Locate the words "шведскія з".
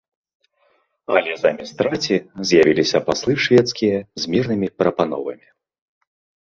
3.45-4.35